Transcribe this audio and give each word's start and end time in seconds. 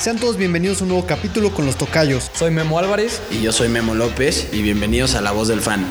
Sean 0.00 0.18
todos 0.18 0.38
bienvenidos 0.38 0.80
a 0.80 0.84
un 0.84 0.92
nuevo 0.92 1.06
capítulo 1.06 1.52
con 1.52 1.66
los 1.66 1.76
tocayos. 1.76 2.30
Soy 2.32 2.50
Memo 2.50 2.78
Álvarez. 2.78 3.20
Y 3.30 3.42
yo 3.42 3.52
soy 3.52 3.68
Memo 3.68 3.94
López 3.94 4.48
y 4.50 4.62
bienvenidos 4.62 5.14
a 5.14 5.20
La 5.20 5.30
Voz 5.30 5.48
del 5.48 5.60
Fan. 5.60 5.84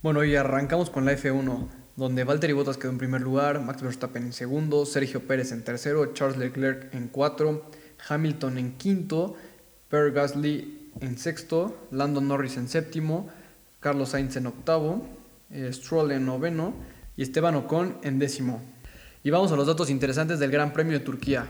Bueno, 0.00 0.22
y 0.22 0.36
arrancamos 0.36 0.90
con 0.90 1.06
la 1.06 1.14
F1, 1.14 1.68
donde 1.96 2.22
Valtteri 2.22 2.52
Bottas 2.52 2.76
quedó 2.76 2.92
en 2.92 2.98
primer 2.98 3.20
lugar, 3.20 3.60
Max 3.60 3.82
Verstappen 3.82 4.26
en 4.26 4.32
segundo, 4.32 4.86
Sergio 4.86 5.26
Pérez 5.26 5.50
en 5.50 5.64
tercero, 5.64 6.14
Charles 6.14 6.38
Leclerc 6.38 6.94
en 6.94 7.08
cuatro, 7.08 7.68
Hamilton 8.08 8.58
en 8.58 8.76
quinto, 8.76 9.34
Per 9.88 10.12
Gasly 10.12 10.92
en 11.00 11.18
sexto, 11.18 11.76
Landon 11.90 12.28
Norris 12.28 12.56
en 12.56 12.68
séptimo, 12.68 13.28
Carlos 13.80 14.10
Sainz 14.10 14.36
en 14.36 14.46
octavo, 14.46 15.04
eh, 15.50 15.70
Stroll 15.72 16.12
en 16.12 16.26
noveno 16.26 16.74
y 17.16 17.24
Esteban 17.24 17.56
Ocon 17.56 17.98
en 18.04 18.20
décimo. 18.20 18.62
Y 19.22 19.28
vamos 19.30 19.52
a 19.52 19.56
los 19.56 19.66
datos 19.66 19.90
interesantes 19.90 20.38
del 20.38 20.50
Gran 20.50 20.72
Premio 20.72 20.98
de 20.98 21.04
Turquía. 21.04 21.46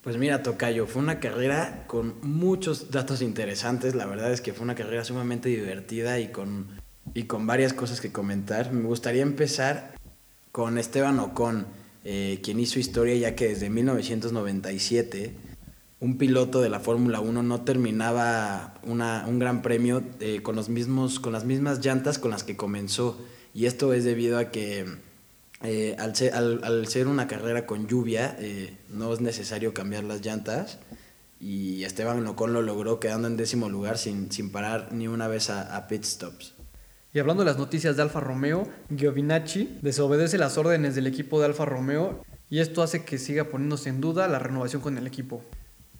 Pues 0.00 0.16
mira, 0.16 0.44
Tocayo, 0.44 0.86
fue 0.86 1.02
una 1.02 1.18
carrera 1.18 1.84
con 1.88 2.14
muchos 2.22 2.92
datos 2.92 3.20
interesantes. 3.20 3.96
La 3.96 4.06
verdad 4.06 4.32
es 4.32 4.40
que 4.40 4.52
fue 4.52 4.62
una 4.62 4.76
carrera 4.76 5.04
sumamente 5.04 5.48
divertida 5.48 6.20
y 6.20 6.28
con, 6.28 6.68
y 7.12 7.24
con 7.24 7.48
varias 7.48 7.72
cosas 7.72 8.00
que 8.00 8.12
comentar. 8.12 8.72
Me 8.72 8.86
gustaría 8.86 9.22
empezar 9.22 9.94
con 10.52 10.78
Esteban 10.78 11.18
Ocon, 11.18 11.66
eh, 12.04 12.38
quien 12.44 12.60
hizo 12.60 12.78
historia 12.78 13.16
ya 13.16 13.34
que 13.34 13.48
desde 13.48 13.70
1997 13.70 15.34
un 15.98 16.16
piloto 16.16 16.60
de 16.60 16.68
la 16.68 16.78
Fórmula 16.78 17.18
1 17.20 17.42
no 17.42 17.62
terminaba 17.62 18.74
una, 18.82 19.24
un 19.26 19.38
gran 19.40 19.62
premio 19.62 20.04
eh, 20.20 20.42
con, 20.42 20.54
los 20.54 20.68
mismos, 20.68 21.18
con 21.18 21.32
las 21.32 21.44
mismas 21.44 21.84
llantas 21.84 22.20
con 22.20 22.30
las 22.30 22.44
que 22.44 22.56
comenzó. 22.56 23.18
Y 23.52 23.66
esto 23.66 23.92
es 23.94 24.04
debido 24.04 24.38
a 24.38 24.50
que 24.50 24.84
eh, 25.64 25.96
al, 25.98 26.14
ser, 26.86 27.08
una 27.08 27.26
carrera 27.26 27.64
con 27.64 27.88
lluvia, 27.88 28.36
eh, 28.38 28.76
no 28.90 29.12
es 29.14 29.20
necesario 29.20 29.72
cambiar 29.72 30.04
las 30.04 30.20
llantas. 30.20 30.78
Y 31.40 31.84
Esteban 31.84 32.26
Ocon 32.26 32.52
lo 32.52 32.62
logró 32.62 33.00
quedando 33.00 33.28
en 33.28 33.36
décimo 33.36 33.68
lugar 33.68 33.98
sin, 33.98 34.30
sin 34.30 34.52
parar 34.52 34.92
ni 34.92 35.08
una 35.08 35.26
vez 35.26 35.50
a, 35.50 35.86
pit 35.88 36.04
stops. 36.04 36.54
Y 37.12 37.18
hablando 37.18 37.44
de 37.44 37.50
las 37.50 37.58
noticias 37.58 37.96
de 37.96 38.02
Alfa 38.02 38.20
Romeo, 38.20 38.68
Giovinacci 38.94 39.78
desobedece 39.82 40.36
las 40.36 40.58
órdenes 40.58 40.94
del 40.94 41.06
equipo 41.06 41.40
de 41.40 41.46
Alfa 41.46 41.64
Romeo 41.64 42.24
y 42.50 42.58
esto 42.60 42.82
hace 42.82 43.04
que 43.04 43.18
siga 43.18 43.44
poniéndose 43.44 43.88
en 43.88 44.00
duda 44.00 44.28
la 44.28 44.38
renovación 44.38 44.82
con 44.82 44.98
el 44.98 45.06
equipo. 45.06 45.44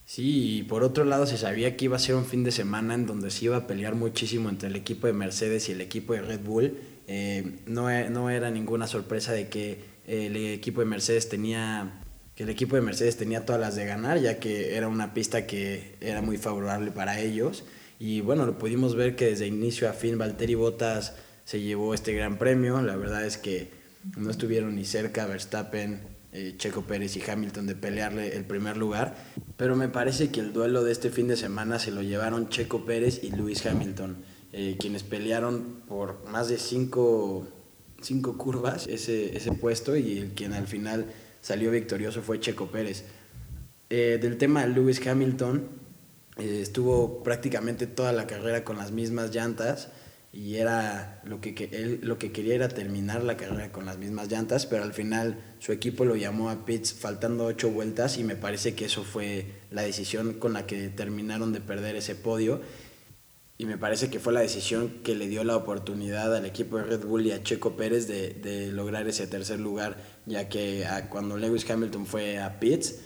Sí, 0.05 0.59
y 0.59 0.63
por 0.65 0.83
otro 0.83 1.05
lado 1.05 1.27
se 1.27 1.39
sabía 1.39 1.77
que 1.77 1.87
iba 1.87 1.97
a 1.97 2.01
ser 2.01 2.15
un 2.15 2.27
fin 2.27 2.45
de 2.45 2.51
semana 2.51 2.95
en 2.95 3.07
donde 3.07 3.31
se 3.31 3.47
iba 3.47 3.57
a 3.57 3.67
pelear 3.67 3.95
muchísimo 3.95 4.51
entre 4.51 4.69
el 4.69 4.77
equipo 4.77 5.07
de 5.07 5.15
Mercedes 5.15 5.69
y 5.69 5.73
el 5.73 5.81
equipo 5.81 6.13
de 6.13 6.23
Red 6.23 6.41
Bull 6.41 6.77
eh, 7.07 7.59
no, 7.67 7.91
e, 7.91 8.11
no, 8.11 8.31
era 8.31 8.51
ninguna 8.51 8.87
sorpresa 8.87 9.33
de 9.33 9.49
que 9.49 9.85
el 10.07 10.37
equipo 10.37 10.81
de 10.81 10.87
Mercedes 10.87 11.29
tenía 11.29 12.01
que 12.35 12.43
el 12.43 12.51
equipo 12.51 12.75
de 12.75 12.83
Mercedes 12.83 13.17
tenía 13.17 13.47
todas 13.47 13.61
las 13.61 13.77
de 13.77 13.87
ganar, 13.87 14.19
ya 14.19 14.41
que 14.41 14.77
era 14.77 14.89
una 14.89 15.15
pista 15.15 15.47
que 15.47 15.95
era 16.01 16.21
muy 16.21 16.37
favorable 16.37 16.91
para 16.91 17.21
ellos. 17.21 17.65
Y 18.01 18.23
bueno, 18.23 18.45
lo 18.45 18.59
pudimos 18.59 18.97
ver 18.97 19.15
que 19.15 19.27
desde 19.27 19.47
inicio 19.47 19.89
a 19.89 19.93
fin 19.93 20.19
Valtteri 20.19 20.57
Bottas 20.57 21.15
se 21.45 21.61
llevó 21.61 21.95
este 21.95 22.13
gran 22.13 22.39
premio. 22.39 22.83
La 22.83 22.97
verdad 22.97 23.25
es 23.25 23.39
que 23.39 23.71
no 24.17 24.31
estuvieron 24.31 24.75
ni 24.75 24.85
cerca 24.85 25.27
Verstappen, 25.27 26.01
eh, 26.33 26.55
Checo 26.57 26.83
Pérez 26.83 27.17
y 27.17 27.23
Hamilton 27.23 27.67
de 27.69 27.77
pelearle 27.77 28.37
el 28.37 28.45
primer 28.45 28.77
lugar. 28.77 29.15
Pero 29.57 29.77
me 29.77 29.89
parece 29.89 30.31
que 30.31 30.41
el 30.41 30.53
duelo 30.53 30.83
de 30.83 30.91
este 30.91 31.11
fin 31.11 31.29
de 31.29 31.37
semana 31.37 31.79
se 31.79 31.93
lo 31.93 32.03
llevaron 32.03 32.49
Checo 32.49 32.85
Pérez 32.85 33.23
y 33.23 33.31
Lewis 33.31 33.65
Hamilton. 33.65 34.17
Eh, 34.57 34.77
quienes 34.79 35.03
pelearon 35.03 35.83
por 35.89 36.25
más 36.29 36.49
de 36.49 36.59
cinco, 36.59 37.45
cinco 38.01 38.39
curvas 38.39 38.87
ese, 38.87 39.37
ese, 39.37 39.51
puesto 39.51 39.97
y 39.97 40.19
el 40.19 40.29
quien 40.31 40.53
al 40.53 40.69
final 40.69 41.07
salió 41.41 41.73
victorioso 41.73 42.23
fue 42.23 42.39
Checo 42.39 42.69
Pérez. 42.69 43.05
Eh, 43.91 44.21
del 44.23 44.39
tema 44.39 44.65
de 44.65 44.69
Lewis 44.69 45.05
Hamilton, 45.05 45.69
eh, 46.37 46.61
estuvo 46.63 47.25
prácticamente 47.25 47.89
toda 47.89 48.13
la 48.13 48.29
carrera 48.29 48.63
con 48.63 48.79
las 48.79 48.93
mismas 48.93 49.35
llantas 49.35 49.89
y 50.33 50.55
era 50.55 51.21
lo 51.25 51.41
que, 51.41 51.57
que, 51.57 51.65
él 51.73 51.99
lo 52.05 52.19
que 52.19 52.31
quería 52.31 52.55
era 52.55 52.69
terminar 52.69 53.25
la 53.25 53.37
carrera 53.37 53.73
con 53.73 53.85
las 53.85 53.99
mismas 53.99 54.31
llantas, 54.31 54.67
pero 54.67 54.85
al 54.85 54.93
final 54.93 55.37
su 55.59 55.73
equipo 55.73 56.05
lo 56.05 56.15
llamó 56.15 56.49
a 56.49 56.65
pits 56.65 56.93
faltando 56.93 57.47
ocho 57.47 57.73
vueltas 57.73 58.19
y 58.19 58.23
me 58.23 58.37
parece 58.37 58.77
que 58.77 58.85
eso 58.85 59.03
fue 59.03 59.47
la 59.73 59.83
decisión 59.83 60.35
con 60.35 60.53
la 60.53 60.65
que 60.65 60.91
terminaron 60.91 61.53
de 61.53 61.61
perder 61.61 61.97
ese 61.97 62.15
podio 62.15 62.61
y 63.57 63.67
me 63.67 63.79
parece 63.79 64.11
que 64.11 64.19
fue 64.19 64.33
la 64.33 64.41
decisión 64.41 64.89
que 65.03 65.15
le 65.15 65.29
dio 65.29 65.45
la 65.45 65.57
oportunidad 65.57 66.35
al 66.35 66.45
equipo 66.45 66.79
de 66.79 66.85
Red 66.85 67.05
Bull 67.05 67.27
y 67.27 67.33
a 67.33 67.43
Checo 67.43 67.77
Pérez 67.77 68.09
de, 68.09 68.31
de 68.31 68.73
lograr 68.73 69.07
ese 69.09 69.27
tercer 69.27 69.61
lugar, 69.61 69.97
ya 70.27 70.49
que 70.49 70.85
cuando 71.11 71.37
Lewis 71.37 71.69
Hamilton 71.69 72.07
fue 72.07 72.39
a 72.39 72.59
Pitts, 72.59 72.97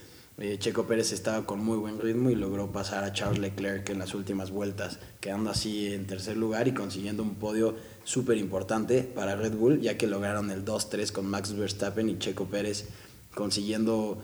eh, 0.40 0.56
Checo 0.56 0.86
Pérez 0.86 1.10
estaba 1.10 1.44
con 1.44 1.58
muy 1.58 1.76
buen 1.78 1.98
ritmo 1.98 2.30
y 2.30 2.36
logró 2.36 2.70
pasar 2.70 3.02
a 3.02 3.12
Charles 3.12 3.40
Leclerc 3.40 3.90
en 3.90 3.98
las 3.98 4.14
últimas 4.14 4.52
vueltas, 4.52 5.00
quedando 5.18 5.50
así 5.50 5.92
en 5.92 6.06
tercer 6.06 6.36
lugar 6.36 6.68
y 6.68 6.74
consiguiendo 6.74 7.24
un 7.24 7.34
podio 7.34 7.74
súper 8.04 8.36
importante 8.36 9.02
para 9.02 9.34
Red 9.34 9.54
Bull, 9.54 9.80
ya 9.80 9.98
que 9.98 10.06
lograron 10.06 10.52
el 10.52 10.64
2-3 10.64 11.10
con 11.10 11.26
Max 11.26 11.56
Verstappen 11.56 12.08
y 12.08 12.18
Checo 12.18 12.44
Pérez 12.44 12.86
consiguiendo 13.34 14.22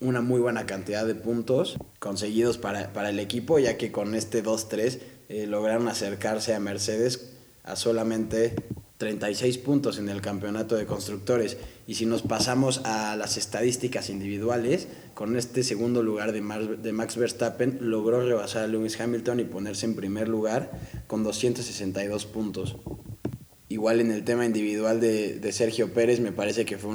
una 0.00 0.20
muy 0.20 0.40
buena 0.40 0.66
cantidad 0.66 1.06
de 1.06 1.14
puntos 1.14 1.76
conseguidos 2.00 2.58
para, 2.58 2.92
para 2.92 3.10
el 3.10 3.20
equipo, 3.20 3.60
ya 3.60 3.76
que 3.78 3.92
con 3.92 4.16
este 4.16 4.42
2-3 4.42 4.98
eh, 5.32 5.46
lograron 5.46 5.88
acercarse 5.88 6.54
a 6.54 6.60
Mercedes 6.60 7.30
a 7.64 7.74
solamente 7.74 8.54
36 8.98 9.56
puntos 9.56 9.96
en 9.96 10.10
el 10.10 10.20
campeonato 10.20 10.76
de 10.76 10.84
constructores. 10.84 11.56
Y 11.86 11.94
si 11.94 12.04
nos 12.04 12.20
pasamos 12.20 12.82
a 12.84 13.16
las 13.16 13.38
estadísticas 13.38 14.10
individuales, 14.10 14.88
con 15.14 15.38
este 15.38 15.62
segundo 15.62 16.02
lugar 16.02 16.32
de, 16.32 16.76
de 16.76 16.92
Max 16.92 17.16
Verstappen 17.16 17.78
logró 17.80 18.20
rebasar 18.20 18.64
a 18.64 18.66
Lewis 18.66 19.00
Hamilton 19.00 19.40
y 19.40 19.44
ponerse 19.44 19.86
en 19.86 19.96
primer 19.96 20.28
lugar 20.28 20.70
con 21.06 21.24
262 21.24 22.26
puntos. 22.26 22.76
Igual 23.72 24.02
en 24.02 24.10
el 24.10 24.22
tema 24.22 24.44
individual 24.44 25.00
de, 25.00 25.50
Sergio 25.50 25.94
Pérez 25.94 26.20
me 26.20 26.30
parece 26.30 26.66
que 26.66 26.76
fue 26.76 26.90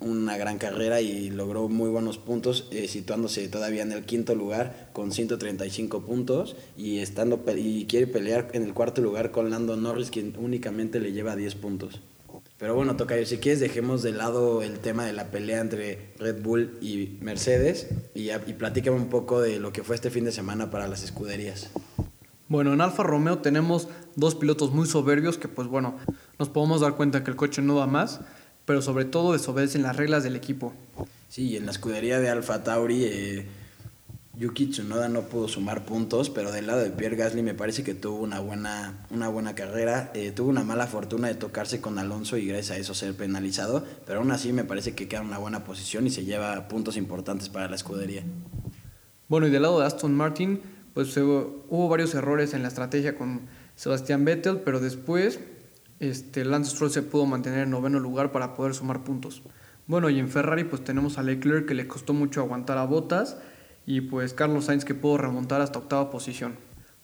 una 0.00 0.36
gran 0.36 0.58
carrera 0.58 1.00
y 1.00 1.30
logró 1.30 1.70
muy 1.70 1.88
buenos 1.88 2.18
puntos, 2.18 2.68
eh, 2.70 2.86
situándose 2.86 3.48
todavía 3.48 3.80
en 3.80 3.92
el 3.92 4.04
quinto 4.04 4.34
lugar 4.34 4.90
con 4.92 5.10
135 5.10 6.04
puntos 6.04 6.54
y, 6.76 6.98
estando, 6.98 7.42
y 7.56 7.86
quiere 7.86 8.06
pelear 8.06 8.50
en 8.52 8.64
el 8.64 8.74
cuarto 8.74 9.00
lugar 9.00 9.30
con 9.30 9.48
Lando 9.48 9.78
Norris, 9.78 10.10
quien 10.10 10.34
únicamente 10.38 11.00
le 11.00 11.12
lleva 11.12 11.34
10 11.34 11.54
puntos. 11.54 12.02
Pero 12.58 12.74
bueno, 12.74 12.94
Tocayo, 12.96 13.24
si 13.24 13.38
quieres 13.38 13.60
dejemos 13.60 14.02
de 14.02 14.12
lado 14.12 14.62
el 14.62 14.80
tema 14.80 15.06
de 15.06 15.14
la 15.14 15.30
pelea 15.30 15.62
entre 15.62 16.10
Red 16.18 16.42
Bull 16.42 16.76
y 16.82 17.16
Mercedes 17.22 17.86
y, 18.14 18.30
y 18.32 18.52
platícame 18.52 18.98
un 18.98 19.08
poco 19.08 19.40
de 19.40 19.60
lo 19.60 19.72
que 19.72 19.82
fue 19.82 19.94
este 19.94 20.10
fin 20.10 20.26
de 20.26 20.32
semana 20.32 20.70
para 20.70 20.88
las 20.88 21.02
escuderías. 21.02 21.70
Bueno, 22.48 22.72
en 22.72 22.80
Alfa 22.80 23.02
Romeo 23.02 23.38
tenemos 23.38 23.88
dos 24.16 24.34
pilotos 24.34 24.72
muy 24.72 24.86
soberbios 24.86 25.36
que 25.36 25.48
pues 25.48 25.68
bueno, 25.68 25.96
nos 26.38 26.48
podemos 26.48 26.80
dar 26.80 26.94
cuenta 26.94 27.22
que 27.22 27.30
el 27.30 27.36
coche 27.36 27.60
no 27.60 27.74
va 27.74 27.86
más, 27.86 28.20
pero 28.64 28.80
sobre 28.80 29.04
todo 29.04 29.32
desobedecen 29.32 29.82
las 29.82 29.96
reglas 29.96 30.24
del 30.24 30.34
equipo. 30.34 30.72
Sí, 31.28 31.56
en 31.56 31.66
la 31.66 31.72
escudería 31.72 32.20
de 32.20 32.30
Alfa 32.30 32.64
Tauri, 32.64 33.04
eh, 33.04 33.46
Yuki 34.38 34.66
Tsunoda 34.66 35.08
no 35.08 35.22
pudo 35.22 35.46
sumar 35.46 35.84
puntos, 35.84 36.30
pero 36.30 36.50
del 36.50 36.68
lado 36.68 36.80
de 36.80 36.90
Pierre 36.90 37.16
Gasly 37.16 37.42
me 37.42 37.54
parece 37.54 37.82
que 37.82 37.94
tuvo 37.94 38.18
una 38.20 38.40
buena, 38.40 39.04
una 39.10 39.28
buena 39.28 39.54
carrera. 39.54 40.10
Eh, 40.14 40.30
tuvo 40.30 40.48
una 40.48 40.62
mala 40.62 40.86
fortuna 40.86 41.28
de 41.28 41.34
tocarse 41.34 41.80
con 41.82 41.98
Alonso 41.98 42.38
y 42.38 42.46
gracias 42.46 42.70
a 42.70 42.80
eso 42.80 42.94
ser 42.94 43.14
penalizado, 43.14 43.84
pero 44.06 44.20
aún 44.20 44.30
así 44.30 44.54
me 44.54 44.64
parece 44.64 44.94
que 44.94 45.06
queda 45.06 45.20
en 45.20 45.26
una 45.26 45.38
buena 45.38 45.64
posición 45.64 46.06
y 46.06 46.10
se 46.10 46.24
lleva 46.24 46.68
puntos 46.68 46.96
importantes 46.96 47.48
para 47.48 47.68
la 47.68 47.76
escudería. 47.76 48.22
Bueno, 49.28 49.48
y 49.48 49.50
del 49.50 49.62
lado 49.62 49.80
de 49.80 49.86
Aston 49.86 50.14
Martin, 50.14 50.62
pues 50.98 51.16
hubo 51.16 51.88
varios 51.88 52.12
errores 52.16 52.54
en 52.54 52.62
la 52.62 52.66
estrategia 52.66 53.14
con 53.14 53.42
Sebastián 53.76 54.24
Vettel, 54.24 54.62
pero 54.64 54.80
después 54.80 55.38
este, 56.00 56.44
Lance 56.44 56.72
Stroll 56.72 56.90
se 56.90 57.02
pudo 57.02 57.24
mantener 57.24 57.60
en 57.60 57.70
noveno 57.70 58.00
lugar 58.00 58.32
para 58.32 58.56
poder 58.56 58.74
sumar 58.74 59.04
puntos. 59.04 59.44
Bueno, 59.86 60.10
y 60.10 60.18
en 60.18 60.28
Ferrari 60.28 60.64
pues 60.64 60.82
tenemos 60.82 61.16
a 61.16 61.22
Leclerc 61.22 61.68
que 61.68 61.74
le 61.74 61.86
costó 61.86 62.14
mucho 62.14 62.40
aguantar 62.40 62.78
a 62.78 62.84
Botas 62.84 63.36
y 63.86 64.00
pues 64.00 64.34
Carlos 64.34 64.64
Sainz 64.64 64.84
que 64.84 64.96
pudo 64.96 65.18
remontar 65.18 65.60
hasta 65.60 65.78
octava 65.78 66.10
posición. 66.10 66.56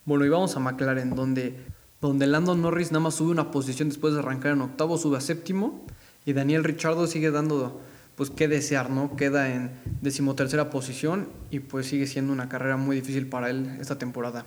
Bueno, 0.04 0.24
y 0.24 0.28
vamos 0.28 0.56
a 0.56 0.58
McLaren 0.58 1.14
donde, 1.14 1.56
donde 2.00 2.26
Landon 2.26 2.62
Norris 2.62 2.90
nada 2.90 3.04
más 3.04 3.14
sube 3.14 3.30
una 3.30 3.52
posición 3.52 3.90
después 3.90 4.14
de 4.14 4.18
arrancar 4.18 4.54
en 4.54 4.62
octavo, 4.62 4.98
sube 4.98 5.18
a 5.18 5.20
séptimo 5.20 5.86
y 6.26 6.32
Daniel 6.32 6.64
Ricciardo 6.64 7.06
sigue 7.06 7.30
dando 7.30 7.80
pues 8.16 8.30
qué 8.30 8.48
desear, 8.48 8.90
¿no? 8.90 9.16
Queda 9.16 9.52
en 9.52 9.70
decimotercera 10.00 10.70
posición 10.70 11.28
y 11.50 11.60
pues 11.60 11.86
sigue 11.86 12.06
siendo 12.06 12.32
una 12.32 12.48
carrera 12.48 12.76
muy 12.76 12.96
difícil 12.96 13.26
para 13.26 13.50
él 13.50 13.76
esta 13.80 13.98
temporada. 13.98 14.46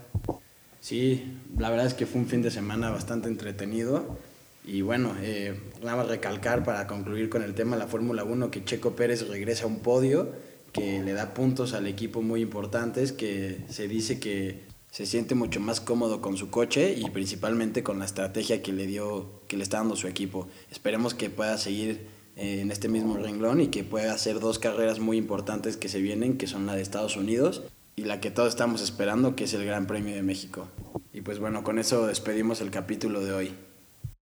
Sí, 0.79 1.33
la 1.57 1.69
verdad 1.69 1.85
es 1.85 1.93
que 1.93 2.05
fue 2.05 2.21
un 2.21 2.27
fin 2.27 2.41
de 2.41 2.51
semana 2.51 2.89
bastante 2.89 3.27
entretenido. 3.27 4.17
Y 4.65 4.81
bueno, 4.81 5.15
eh, 5.21 5.59
nada 5.81 5.97
más 5.97 6.07
recalcar 6.07 6.63
para 6.63 6.87
concluir 6.87 7.29
con 7.29 7.41
el 7.41 7.55
tema 7.55 7.75
de 7.75 7.83
la 7.83 7.87
Fórmula 7.87 8.23
1 8.23 8.51
que 8.51 8.63
Checo 8.63 8.95
Pérez 8.95 9.27
regresa 9.27 9.63
a 9.63 9.67
un 9.67 9.79
podio, 9.79 10.31
que 10.73 11.01
le 11.01 11.13
da 11.13 11.33
puntos 11.33 11.73
al 11.73 11.87
equipo 11.87 12.21
muy 12.21 12.41
importantes, 12.41 13.13
que 13.13 13.61
se 13.69 13.87
dice 13.87 14.19
que 14.19 14.65
se 14.91 15.05
siente 15.05 15.35
mucho 15.35 15.59
más 15.59 15.79
cómodo 15.79 16.21
con 16.21 16.37
su 16.37 16.49
coche 16.49 16.95
y 16.97 17.09
principalmente 17.09 17.83
con 17.83 17.99
la 17.99 18.05
estrategia 18.05 18.61
que 18.61 18.73
le 18.73 18.87
dio, 18.87 19.41
que 19.47 19.57
le 19.57 19.63
está 19.63 19.77
dando 19.77 19.95
su 19.95 20.07
equipo. 20.07 20.47
Esperemos 20.71 21.13
que 21.13 21.29
pueda 21.29 21.57
seguir 21.57 22.07
en 22.37 22.71
este 22.71 22.87
mismo 22.87 23.17
renglón 23.17 23.61
y 23.61 23.67
que 23.67 23.83
pueda 23.83 24.13
hacer 24.13 24.39
dos 24.39 24.59
carreras 24.59 24.99
muy 24.99 25.17
importantes 25.17 25.75
que 25.75 25.89
se 25.89 26.01
vienen, 26.01 26.37
que 26.37 26.47
son 26.47 26.65
la 26.65 26.75
de 26.75 26.81
Estados 26.81 27.17
Unidos 27.17 27.63
y 27.95 28.03
la 28.03 28.21
que 28.21 28.31
todos 28.31 28.49
estamos 28.49 28.81
esperando, 28.81 29.35
que 29.35 29.45
es 29.45 29.53
el 29.53 29.65
Gran 29.65 29.87
Premio 29.87 30.15
de 30.15 30.21
México. 30.21 30.67
Y 31.13 31.21
pues 31.21 31.39
bueno, 31.39 31.63
con 31.63 31.79
eso 31.79 32.05
despedimos 32.05 32.61
el 32.61 32.69
capítulo 32.69 33.25
de 33.25 33.33
hoy. 33.33 33.51